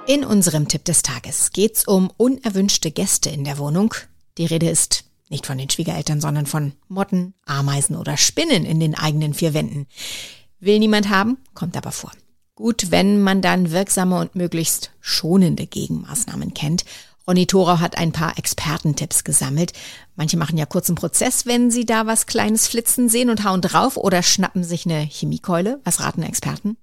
In 0.06 0.24
unserem 0.24 0.68
Tipp 0.68 0.84
des 0.84 1.02
Tages 1.02 1.50
geht 1.50 1.76
es 1.76 1.84
um 1.88 2.10
unerwünschte 2.16 2.92
Gäste 2.92 3.30
in 3.30 3.42
der 3.42 3.58
Wohnung. 3.58 3.94
Die 4.38 4.46
Rede 4.46 4.70
ist 4.70 5.04
nicht 5.28 5.44
von 5.44 5.58
den 5.58 5.70
Schwiegereltern, 5.70 6.20
sondern 6.20 6.46
von 6.46 6.72
Motten, 6.86 7.34
Ameisen 7.46 7.96
oder 7.96 8.16
Spinnen 8.16 8.64
in 8.64 8.78
den 8.78 8.94
eigenen 8.94 9.34
vier 9.34 9.54
Wänden. 9.54 9.88
Will 10.60 10.78
niemand 10.78 11.08
haben, 11.08 11.38
kommt 11.54 11.76
aber 11.76 11.90
vor. 11.90 12.12
Gut, 12.54 12.92
wenn 12.92 13.20
man 13.22 13.42
dann 13.42 13.72
wirksame 13.72 14.20
und 14.20 14.36
möglichst 14.36 14.92
schonende 15.00 15.66
Gegenmaßnahmen 15.66 16.54
kennt. 16.54 16.84
Ronny 17.26 17.46
Thorau 17.46 17.78
hat 17.78 17.98
ein 17.98 18.12
paar 18.12 18.36
Expertentipps 18.38 19.24
gesammelt. 19.24 19.72
Manche 20.16 20.36
machen 20.36 20.58
ja 20.58 20.66
kurzen 20.66 20.96
Prozess, 20.96 21.46
wenn 21.46 21.70
sie 21.70 21.86
da 21.86 22.06
was 22.06 22.26
Kleines 22.26 22.66
flitzen 22.66 23.08
sehen 23.08 23.30
und 23.30 23.44
hauen 23.44 23.60
drauf 23.60 23.96
oder 23.96 24.22
schnappen 24.22 24.64
sich 24.64 24.86
eine 24.86 25.00
Chemiekeule. 25.00 25.80
Was 25.84 26.00
raten 26.00 26.22
Experten? 26.22 26.76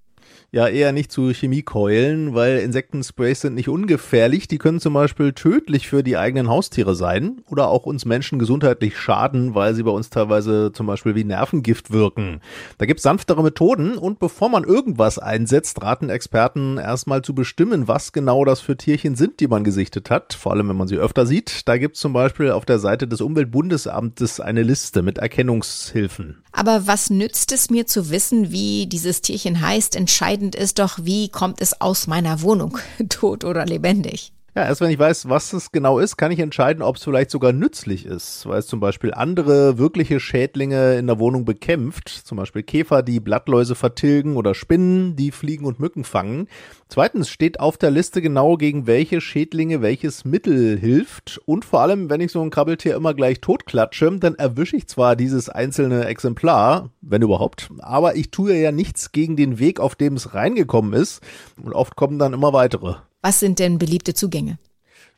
Ja, 0.51 0.67
eher 0.67 0.93
nicht 0.93 1.11
zu 1.11 1.29
Chemiekeulen, 1.29 2.33
weil 2.33 2.57
Insektensprays 2.57 3.41
sind 3.41 3.53
nicht 3.53 3.69
ungefährlich. 3.69 4.47
Die 4.47 4.57
können 4.57 4.79
zum 4.79 4.95
Beispiel 4.95 5.33
tödlich 5.33 5.87
für 5.87 6.01
die 6.01 6.17
eigenen 6.17 6.49
Haustiere 6.49 6.95
sein 6.95 7.41
oder 7.51 7.67
auch 7.67 7.85
uns 7.85 8.03
Menschen 8.03 8.39
gesundheitlich 8.39 8.97
schaden, 8.97 9.53
weil 9.53 9.75
sie 9.75 9.83
bei 9.83 9.91
uns 9.91 10.09
teilweise 10.09 10.71
zum 10.73 10.87
Beispiel 10.87 11.13
wie 11.13 11.23
Nervengift 11.23 11.91
wirken. 11.91 12.41
Da 12.79 12.87
gibt's 12.87 13.03
sanftere 13.03 13.43
Methoden 13.43 13.95
und 13.95 14.17
bevor 14.17 14.49
man 14.49 14.63
irgendwas 14.63 15.19
einsetzt, 15.19 15.83
raten 15.83 16.09
Experten 16.09 16.77
erstmal 16.77 17.21
zu 17.21 17.35
bestimmen, 17.35 17.87
was 17.87 18.11
genau 18.11 18.43
das 18.43 18.59
für 18.59 18.75
Tierchen 18.75 19.15
sind, 19.15 19.41
die 19.41 19.47
man 19.47 19.63
gesichtet 19.63 20.09
hat, 20.09 20.33
vor 20.33 20.53
allem 20.53 20.67
wenn 20.69 20.77
man 20.77 20.87
sie 20.87 20.97
öfter 20.97 21.27
sieht. 21.27 21.67
Da 21.67 21.77
gibt's 21.77 21.99
zum 21.99 22.13
Beispiel 22.13 22.49
auf 22.49 22.65
der 22.65 22.79
Seite 22.79 23.07
des 23.07 23.21
Umweltbundesamtes 23.21 24.39
eine 24.39 24.63
Liste 24.63 25.03
mit 25.03 25.19
Erkennungshilfen. 25.19 26.37
Aber 26.51 26.87
was 26.87 27.11
nützt 27.11 27.51
es 27.51 27.69
mir 27.69 27.85
zu 27.85 28.09
wissen, 28.09 28.51
wie 28.51 28.87
dieses 28.87 29.21
Tierchen 29.21 29.61
heißt? 29.61 29.95
Entscheidend 29.95 30.38
ist 30.41 30.79
doch, 30.79 30.99
wie 31.01 31.29
kommt 31.29 31.61
es 31.61 31.79
aus 31.81 32.07
meiner 32.07 32.41
Wohnung, 32.41 32.77
tot 33.09 33.43
oder 33.43 33.65
lebendig. 33.65 34.31
Ja, 34.59 34.65
erst 34.65 34.81
wenn 34.81 34.91
ich 34.91 34.99
weiß, 34.99 35.29
was 35.29 35.53
es 35.53 35.71
genau 35.71 35.99
ist, 35.99 36.17
kann 36.17 36.33
ich 36.33 36.39
entscheiden, 36.39 36.83
ob 36.83 36.97
es 36.97 37.05
vielleicht 37.05 37.31
sogar 37.31 37.53
nützlich 37.53 38.05
ist, 38.05 38.45
weil 38.45 38.59
es 38.59 38.67
zum 38.67 38.81
Beispiel 38.81 39.13
andere 39.13 39.77
wirkliche 39.77 40.19
Schädlinge 40.19 40.97
in 40.97 41.07
der 41.07 41.17
Wohnung 41.17 41.45
bekämpft, 41.45 42.09
zum 42.09 42.37
Beispiel 42.37 42.63
Käfer, 42.63 43.01
die 43.01 43.21
Blattläuse 43.21 43.75
vertilgen 43.75 44.35
oder 44.35 44.53
Spinnen, 44.53 45.15
die 45.15 45.31
Fliegen 45.31 45.63
und 45.63 45.79
Mücken 45.79 46.03
fangen. 46.03 46.49
Zweitens 46.89 47.29
steht 47.29 47.61
auf 47.61 47.77
der 47.77 47.89
Liste 47.89 48.21
genau, 48.21 48.57
gegen 48.57 48.85
welche 48.85 49.21
Schädlinge 49.21 49.81
welches 49.81 50.25
Mittel 50.25 50.77
hilft 50.77 51.39
und 51.45 51.63
vor 51.63 51.79
allem, 51.79 52.09
wenn 52.09 52.19
ich 52.19 52.33
so 52.33 52.41
ein 52.41 52.49
Krabbeltier 52.49 52.97
immer 52.97 53.13
gleich 53.13 53.39
totklatsche, 53.39 54.11
dann 54.19 54.35
erwische 54.35 54.75
ich 54.75 54.89
zwar 54.89 55.15
dieses 55.15 55.47
einzelne 55.47 56.03
Exemplar, 56.03 56.89
wenn 56.99 57.21
überhaupt, 57.21 57.69
aber 57.79 58.17
ich 58.17 58.29
tue 58.29 58.55
ja 58.55 58.73
nichts 58.73 59.13
gegen 59.13 59.37
den 59.37 59.57
Weg, 59.57 59.79
auf 59.79 59.95
dem 59.95 60.15
es 60.15 60.33
reingekommen 60.33 60.91
ist 60.91 61.21
und 61.63 61.71
oft 61.71 61.95
kommen 61.95 62.19
dann 62.19 62.33
immer 62.33 62.51
weitere. 62.51 62.95
Was 63.21 63.39
sind 63.39 63.59
denn 63.59 63.77
beliebte 63.77 64.13
Zugänge? 64.13 64.59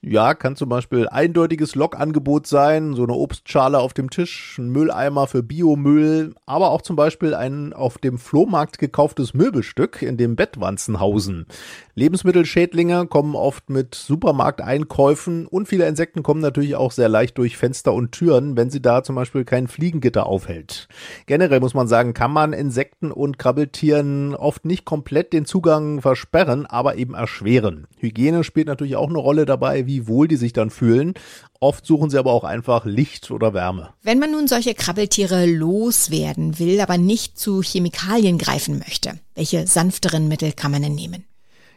Ja, 0.03 0.33
kann 0.33 0.55
zum 0.55 0.67
Beispiel 0.67 1.07
eindeutiges 1.07 1.75
Lokangebot 1.75 2.47
sein, 2.47 2.95
so 2.95 3.03
eine 3.03 3.13
Obstschale 3.13 3.77
auf 3.77 3.93
dem 3.93 4.09
Tisch, 4.09 4.57
ein 4.57 4.69
Mülleimer 4.69 5.27
für 5.27 5.43
Biomüll, 5.43 6.33
aber 6.47 6.71
auch 6.71 6.81
zum 6.81 6.95
Beispiel 6.95 7.35
ein 7.35 7.71
auf 7.71 7.99
dem 7.99 8.17
Flohmarkt 8.17 8.79
gekauftes 8.79 9.35
Möbelstück, 9.35 10.01
in 10.01 10.17
dem 10.17 10.35
Bettwanzen 10.35 10.99
hausen. 10.99 11.45
Lebensmittelschädlinge 11.93 13.05
kommen 13.05 13.35
oft 13.35 13.69
mit 13.69 13.93
Supermarkteinkäufen 13.93 15.45
und 15.45 15.67
viele 15.67 15.87
Insekten 15.87 16.23
kommen 16.23 16.41
natürlich 16.41 16.75
auch 16.75 16.91
sehr 16.91 17.09
leicht 17.09 17.37
durch 17.37 17.55
Fenster 17.55 17.93
und 17.93 18.11
Türen, 18.11 18.57
wenn 18.57 18.71
sie 18.71 18.81
da 18.81 19.03
zum 19.03 19.13
Beispiel 19.13 19.45
kein 19.45 19.67
Fliegengitter 19.67 20.25
aufhält. 20.25 20.87
Generell 21.27 21.59
muss 21.59 21.75
man 21.75 21.87
sagen, 21.87 22.15
kann 22.15 22.31
man 22.31 22.53
Insekten 22.53 23.11
und 23.11 23.37
Krabbeltieren 23.37 24.33
oft 24.33 24.65
nicht 24.65 24.83
komplett 24.83 25.31
den 25.31 25.45
Zugang 25.45 26.01
versperren, 26.01 26.65
aber 26.65 26.95
eben 26.95 27.13
erschweren. 27.13 27.85
Hygiene 27.99 28.43
spielt 28.43 28.65
natürlich 28.65 28.95
auch 28.95 29.09
eine 29.09 29.19
Rolle 29.19 29.45
dabei, 29.45 29.85
wie 29.91 30.07
wohl 30.07 30.27
die 30.27 30.37
sich 30.37 30.53
dann 30.53 30.69
fühlen. 30.69 31.13
Oft 31.59 31.85
suchen 31.85 32.09
sie 32.09 32.17
aber 32.17 32.31
auch 32.31 32.45
einfach 32.45 32.85
Licht 32.85 33.29
oder 33.29 33.53
Wärme. 33.53 33.89
Wenn 34.01 34.19
man 34.19 34.31
nun 34.31 34.47
solche 34.47 34.73
Krabbeltiere 34.73 35.45
loswerden 35.45 36.59
will, 36.59 36.79
aber 36.79 36.97
nicht 36.97 37.37
zu 37.37 37.61
Chemikalien 37.61 38.37
greifen 38.37 38.79
möchte, 38.79 39.19
welche 39.35 39.67
sanfteren 39.67 40.27
Mittel 40.27 40.53
kann 40.53 40.71
man 40.71 40.81
denn 40.81 40.95
nehmen? 40.95 41.25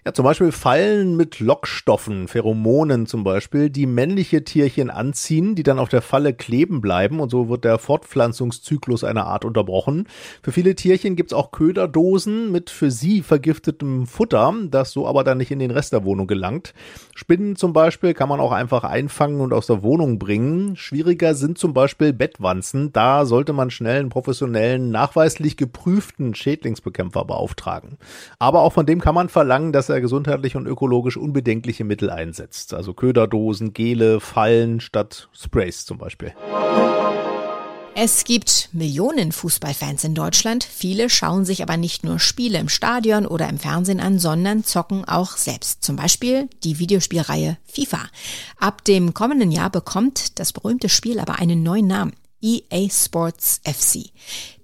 Ja, 0.06 0.12
zum 0.12 0.26
Beispiel 0.26 0.52
Fallen 0.52 1.16
mit 1.16 1.40
Lockstoffen, 1.40 2.28
Pheromonen 2.28 3.06
zum 3.06 3.24
Beispiel, 3.24 3.70
die 3.70 3.86
männliche 3.86 4.44
Tierchen 4.44 4.90
anziehen, 4.90 5.54
die 5.54 5.62
dann 5.62 5.78
auf 5.78 5.88
der 5.88 6.02
Falle 6.02 6.34
kleben 6.34 6.82
bleiben 6.82 7.20
und 7.20 7.30
so 7.30 7.48
wird 7.48 7.64
der 7.64 7.78
Fortpflanzungszyklus 7.78 9.02
einer 9.02 9.24
Art 9.24 9.46
unterbrochen. 9.46 10.06
Für 10.42 10.52
viele 10.52 10.74
Tierchen 10.74 11.16
gibt's 11.16 11.32
auch 11.32 11.52
Köderdosen 11.52 12.52
mit 12.52 12.68
für 12.68 12.90
sie 12.90 13.22
vergiftetem 13.22 14.06
Futter, 14.06 14.54
das 14.70 14.90
so 14.90 15.08
aber 15.08 15.24
dann 15.24 15.38
nicht 15.38 15.50
in 15.50 15.58
den 15.58 15.70
Rest 15.70 15.94
der 15.94 16.04
Wohnung 16.04 16.26
gelangt. 16.26 16.74
Spinnen 17.14 17.56
zum 17.56 17.72
Beispiel 17.72 18.12
kann 18.12 18.28
man 18.28 18.40
auch 18.40 18.52
einfach 18.52 18.84
einfangen 18.84 19.40
und 19.40 19.54
aus 19.54 19.68
der 19.68 19.82
Wohnung 19.82 20.18
bringen. 20.18 20.76
Schwieriger 20.76 21.34
sind 21.34 21.56
zum 21.56 21.72
Beispiel 21.72 22.12
Bettwanzen. 22.12 22.92
Da 22.92 23.24
sollte 23.24 23.54
man 23.54 23.70
schnell 23.70 24.00
einen 24.00 24.10
professionellen, 24.10 24.90
nachweislich 24.90 25.56
geprüften 25.56 26.34
Schädlingsbekämpfer 26.34 27.24
beauftragen. 27.24 27.96
Aber 28.38 28.60
auch 28.60 28.74
von 28.74 28.84
dem 28.84 29.00
kann 29.00 29.14
man 29.14 29.30
verlangen, 29.30 29.72
dass 29.72 29.88
er 29.88 29.93
er 29.94 30.00
gesundheitlich 30.00 30.56
und 30.56 30.66
ökologisch 30.66 31.16
unbedenkliche 31.16 31.84
Mittel 31.84 32.10
einsetzt. 32.10 32.74
Also 32.74 32.92
Köderdosen, 32.92 33.72
Gele, 33.72 34.20
Fallen 34.20 34.80
statt 34.80 35.28
Sprays 35.32 35.86
zum 35.86 35.98
Beispiel. 35.98 36.34
Es 37.96 38.24
gibt 38.24 38.70
Millionen 38.72 39.30
Fußballfans 39.30 40.02
in 40.02 40.16
Deutschland. 40.16 40.64
Viele 40.64 41.08
schauen 41.08 41.44
sich 41.44 41.62
aber 41.62 41.76
nicht 41.76 42.02
nur 42.02 42.18
Spiele 42.18 42.58
im 42.58 42.68
Stadion 42.68 43.24
oder 43.24 43.48
im 43.48 43.58
Fernsehen 43.60 44.00
an, 44.00 44.18
sondern 44.18 44.64
zocken 44.64 45.04
auch 45.04 45.36
selbst. 45.36 45.84
Zum 45.84 45.94
Beispiel 45.94 46.48
die 46.64 46.80
Videospielreihe 46.80 47.56
FIFA. 47.66 48.00
Ab 48.58 48.84
dem 48.84 49.14
kommenden 49.14 49.52
Jahr 49.52 49.70
bekommt 49.70 50.40
das 50.40 50.52
berühmte 50.52 50.88
Spiel 50.88 51.20
aber 51.20 51.38
einen 51.38 51.62
neuen 51.62 51.86
Namen. 51.86 52.14
EA 52.42 52.90
Sports 52.90 53.60
FC. 53.64 54.10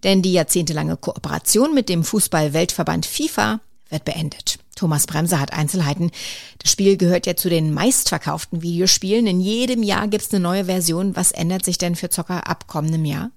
Denn 0.03 0.23
die 0.23 0.33
jahrzehntelange 0.33 0.97
Kooperation 0.97 1.73
mit 1.73 1.89
dem 1.89 2.03
Fußball-Weltverband 2.03 3.07
FIFA 3.07 3.61
wird 3.91 4.05
beendet. 4.05 4.59
Thomas 4.81 5.07
Bremser 5.07 5.39
hat 5.39 5.53
Einzelheiten. 5.53 6.11
Das 6.59 6.73
Spiel 6.73 6.97
gehört 6.97 7.27
ja 7.27 7.37
zu 7.37 7.51
den 7.51 7.75
meistverkauften 7.75 8.63
Videospielen. 8.63 9.27
In 9.27 9.39
jedem 9.39 9.83
Jahr 9.83 10.09
gibt 10.09 10.25
es 10.25 10.33
eine 10.33 10.41
neue 10.41 10.65
Version. 10.65 11.15
Was 11.17 11.33
ändert 11.33 11.67
sich 11.67 11.77
denn 11.77 11.97
für 11.97 12.09
Zocker 12.09 12.47
ab 12.49 12.67
kommendem 12.67 13.05
Jahr? 13.05 13.31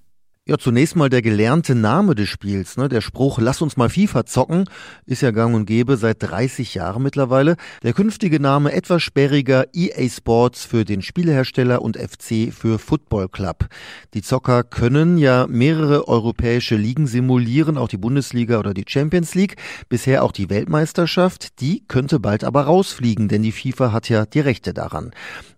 Ja, 0.46 0.58
zunächst 0.58 0.94
mal 0.94 1.08
der 1.08 1.22
gelernte 1.22 1.74
Name 1.74 2.14
des 2.14 2.28
Spiels. 2.28 2.76
Ne? 2.76 2.90
Der 2.90 3.00
Spruch, 3.00 3.38
lass 3.38 3.62
uns 3.62 3.78
mal 3.78 3.88
FIFA 3.88 4.26
zocken, 4.26 4.68
ist 5.06 5.22
ja 5.22 5.30
gang 5.30 5.54
und 5.54 5.64
gäbe 5.64 5.96
seit 5.96 6.22
30 6.22 6.74
Jahren 6.74 7.02
mittlerweile. 7.02 7.56
Der 7.82 7.94
künftige 7.94 8.38
Name 8.38 8.72
etwas 8.72 9.02
sperriger 9.02 9.64
EA 9.72 10.06
Sports 10.06 10.66
für 10.66 10.84
den 10.84 11.00
Spielehersteller 11.00 11.80
und 11.80 11.96
FC 11.96 12.52
für 12.52 12.78
Football 12.78 13.30
Club. 13.30 13.68
Die 14.12 14.20
Zocker 14.20 14.64
können 14.64 15.16
ja 15.16 15.46
mehrere 15.48 16.08
europäische 16.08 16.76
Ligen 16.76 17.06
simulieren, 17.06 17.78
auch 17.78 17.88
die 17.88 17.96
Bundesliga 17.96 18.58
oder 18.58 18.74
die 18.74 18.84
Champions 18.86 19.34
League. 19.34 19.56
Bisher 19.88 20.22
auch 20.22 20.32
die 20.32 20.50
Weltmeisterschaft. 20.50 21.58
Die 21.62 21.84
könnte 21.88 22.20
bald 22.20 22.44
aber 22.44 22.64
rausfliegen, 22.64 23.28
denn 23.28 23.42
die 23.42 23.52
FIFA 23.52 23.92
hat 23.92 24.10
ja 24.10 24.26
die 24.26 24.40
Rechte 24.40 24.74
daran. 24.74 25.12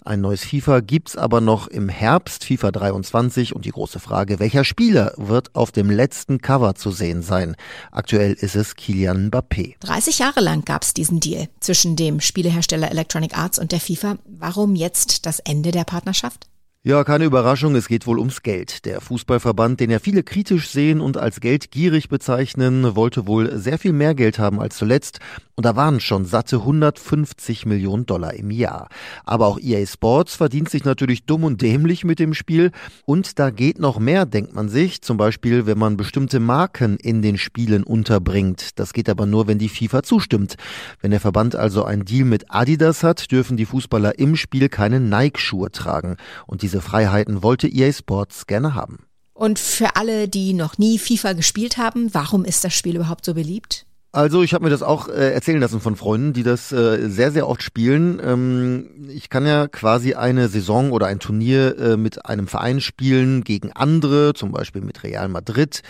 Ein 0.04 0.20
neues 0.20 0.44
FIFA 0.44 0.78
gibt's 0.78 1.16
aber 1.16 1.40
noch 1.40 1.66
im 1.66 1.88
Herbst, 1.88 2.44
FIFA 2.44 2.70
23. 2.70 3.56
Und 3.56 3.64
die 3.64 3.72
große 3.72 3.98
Frage, 3.98 4.38
welcher 4.38 4.62
Spieler 4.78 5.14
wird 5.16 5.54
auf 5.54 5.72
dem 5.72 5.88
letzten 5.88 6.42
Cover 6.42 6.74
zu 6.74 6.90
sehen 6.90 7.22
sein? 7.22 7.56
Aktuell 7.92 8.34
ist 8.34 8.56
es 8.56 8.76
Kilian 8.76 9.30
Mbappé. 9.30 9.76
30 9.80 10.18
Jahre 10.18 10.40
lang 10.40 10.66
gab's 10.66 10.92
diesen 10.92 11.18
Deal 11.18 11.48
zwischen 11.60 11.96
dem 11.96 12.20
Spielehersteller 12.20 12.90
Electronic 12.90 13.38
Arts 13.38 13.58
und 13.58 13.72
der 13.72 13.80
FIFA. 13.80 14.18
Warum 14.26 14.74
jetzt 14.74 15.24
das 15.24 15.40
Ende 15.40 15.70
der 15.70 15.84
Partnerschaft? 15.84 16.46
Ja, 16.82 17.04
keine 17.04 17.24
Überraschung, 17.24 17.74
es 17.74 17.88
geht 17.88 18.06
wohl 18.06 18.18
ums 18.18 18.42
Geld. 18.42 18.84
Der 18.84 19.00
Fußballverband, 19.00 19.80
den 19.80 19.90
ja 19.90 19.98
viele 19.98 20.22
kritisch 20.22 20.68
sehen 20.68 21.00
und 21.00 21.16
als 21.16 21.40
geldgierig 21.40 22.10
bezeichnen, 22.10 22.94
wollte 22.94 23.26
wohl 23.26 23.58
sehr 23.58 23.78
viel 23.78 23.94
mehr 23.94 24.14
Geld 24.14 24.38
haben 24.38 24.60
als 24.60 24.76
zuletzt. 24.76 25.20
Und 25.56 25.64
da 25.64 25.74
waren 25.74 26.00
schon 26.00 26.26
satte 26.26 26.56
150 26.56 27.64
Millionen 27.64 28.04
Dollar 28.04 28.34
im 28.34 28.50
Jahr. 28.50 28.90
Aber 29.24 29.46
auch 29.46 29.58
EA 29.58 29.86
Sports 29.86 30.34
verdient 30.34 30.68
sich 30.68 30.84
natürlich 30.84 31.24
dumm 31.24 31.44
und 31.44 31.62
dämlich 31.62 32.04
mit 32.04 32.18
dem 32.18 32.34
Spiel. 32.34 32.72
Und 33.06 33.38
da 33.38 33.48
geht 33.48 33.78
noch 33.78 33.98
mehr, 33.98 34.26
denkt 34.26 34.54
man 34.54 34.68
sich. 34.68 35.00
Zum 35.00 35.16
Beispiel, 35.16 35.64
wenn 35.64 35.78
man 35.78 35.96
bestimmte 35.96 36.40
Marken 36.40 36.98
in 36.98 37.22
den 37.22 37.38
Spielen 37.38 37.84
unterbringt. 37.84 38.78
Das 38.78 38.92
geht 38.92 39.08
aber 39.08 39.24
nur, 39.24 39.46
wenn 39.46 39.58
die 39.58 39.70
FIFA 39.70 40.02
zustimmt. 40.02 40.56
Wenn 41.00 41.10
der 41.10 41.20
Verband 41.20 41.56
also 41.56 41.84
einen 41.84 42.04
Deal 42.04 42.26
mit 42.26 42.44
Adidas 42.50 43.02
hat, 43.02 43.32
dürfen 43.32 43.56
die 43.56 43.64
Fußballer 43.64 44.18
im 44.18 44.36
Spiel 44.36 44.68
keine 44.68 45.00
Nike-Schuhe 45.00 45.70
tragen. 45.70 46.18
Und 46.46 46.60
diese 46.60 46.82
Freiheiten 46.82 47.42
wollte 47.42 47.66
EA 47.66 47.90
Sports 47.94 48.46
gerne 48.46 48.74
haben. 48.74 49.06
Und 49.32 49.58
für 49.58 49.96
alle, 49.96 50.28
die 50.28 50.52
noch 50.52 50.76
nie 50.76 50.98
FIFA 50.98 51.32
gespielt 51.32 51.78
haben, 51.78 52.12
warum 52.12 52.44
ist 52.44 52.62
das 52.62 52.74
Spiel 52.74 52.96
überhaupt 52.96 53.24
so 53.24 53.32
beliebt? 53.32 53.86
Also 54.16 54.42
ich 54.42 54.54
habe 54.54 54.64
mir 54.64 54.70
das 54.70 54.82
auch 54.82 55.08
äh, 55.08 55.34
erzählen 55.34 55.60
lassen 55.60 55.78
von 55.78 55.94
Freunden, 55.94 56.32
die 56.32 56.42
das 56.42 56.72
äh, 56.72 57.06
sehr, 57.10 57.32
sehr 57.32 57.46
oft 57.46 57.62
spielen. 57.62 58.18
Ähm, 58.24 58.86
ich 59.10 59.28
kann 59.28 59.44
ja 59.44 59.68
quasi 59.68 60.14
eine 60.14 60.48
Saison 60.48 60.90
oder 60.90 61.06
ein 61.06 61.18
Turnier 61.18 61.78
äh, 61.78 61.96
mit 61.98 62.24
einem 62.24 62.46
Verein 62.46 62.80
spielen 62.80 63.44
gegen 63.44 63.72
andere, 63.72 64.32
zum 64.32 64.52
Beispiel 64.52 64.80
mit 64.80 65.04
Real 65.04 65.28
Madrid 65.28 65.82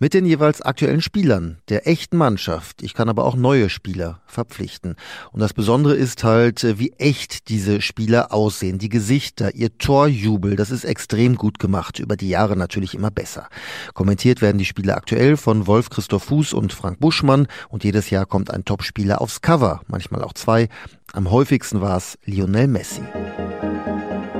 mit 0.00 0.14
den 0.14 0.24
jeweils 0.24 0.62
aktuellen 0.62 1.02
Spielern 1.02 1.58
der 1.68 1.86
echten 1.86 2.16
Mannschaft. 2.16 2.82
Ich 2.82 2.94
kann 2.94 3.08
aber 3.08 3.24
auch 3.24 3.36
neue 3.36 3.68
Spieler 3.68 4.20
verpflichten. 4.26 4.96
Und 5.30 5.40
das 5.40 5.52
Besondere 5.52 5.94
ist 5.94 6.24
halt, 6.24 6.64
äh, 6.64 6.78
wie 6.78 6.92
echt 6.98 7.48
diese 7.48 7.80
Spieler 7.82 8.32
aussehen. 8.32 8.78
Die 8.78 8.88
Gesichter, 8.88 9.54
ihr 9.54 9.76
Torjubel, 9.78 10.56
das 10.56 10.70
ist 10.70 10.84
extrem 10.84 11.36
gut 11.36 11.58
gemacht. 11.58 11.98
Über 11.98 12.16
die 12.16 12.30
Jahre 12.30 12.56
natürlich 12.56 12.94
immer 12.94 13.10
besser. 13.10 13.48
Kommentiert 13.94 14.40
werden 14.40 14.58
die 14.58 14.64
Spiele 14.64 14.96
aktuell 14.96 15.36
von 15.36 15.66
Wolf 15.66 15.90
Christoph 15.90 16.24
Fuß 16.24 16.54
und 16.54 16.72
Frank 16.72 16.98
Buschmann. 16.98 17.46
Und 17.68 17.84
jedes 17.84 18.10
Jahr 18.10 18.24
kommt 18.24 18.50
ein 18.50 18.64
Topspieler 18.64 19.20
aufs 19.20 19.42
Cover, 19.42 19.82
manchmal 19.86 20.24
auch 20.24 20.32
zwei. 20.32 20.68
Am 21.12 21.30
häufigsten 21.30 21.82
war 21.82 21.98
es 21.98 22.18
Lionel 22.24 22.68
Messi. 22.68 23.02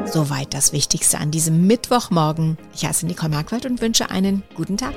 Soweit 0.07 0.55
das 0.55 0.73
Wichtigste 0.73 1.19
an 1.19 1.31
diesem 1.31 1.67
Mittwochmorgen. 1.67 2.59
Ich 2.75 2.85
heiße 2.85 3.07
Nicole 3.07 3.31
Marquardt 3.31 3.67
und 3.67 3.81
wünsche 3.81 4.11
einen 4.11 4.43
guten 4.55 4.77
Tag. 4.77 4.95